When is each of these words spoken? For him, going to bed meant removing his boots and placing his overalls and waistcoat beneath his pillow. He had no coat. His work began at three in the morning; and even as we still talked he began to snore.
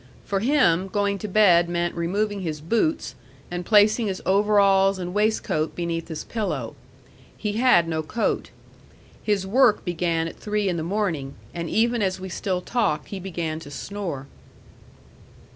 For 0.25 0.39
him, 0.39 0.87
going 0.87 1.19
to 1.19 1.27
bed 1.27 1.69
meant 1.69 1.93
removing 1.93 2.41
his 2.41 2.59
boots 2.59 3.13
and 3.51 3.63
placing 3.67 4.07
his 4.07 4.19
overalls 4.25 4.97
and 4.97 5.13
waistcoat 5.13 5.75
beneath 5.75 6.07
his 6.07 6.23
pillow. 6.23 6.73
He 7.37 7.53
had 7.53 7.87
no 7.87 8.01
coat. 8.01 8.49
His 9.21 9.45
work 9.45 9.85
began 9.85 10.27
at 10.27 10.37
three 10.39 10.67
in 10.67 10.77
the 10.77 10.81
morning; 10.81 11.35
and 11.53 11.69
even 11.69 12.01
as 12.01 12.19
we 12.19 12.29
still 12.29 12.61
talked 12.61 13.09
he 13.09 13.19
began 13.19 13.59
to 13.59 13.69
snore. 13.69 14.25